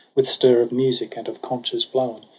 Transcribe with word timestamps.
With 0.15 0.27
stir 0.27 0.61
of 0.61 0.71
music 0.71 1.15
and 1.15 1.27
of 1.27 1.43
conches 1.43 1.85
blown. 1.85 2.25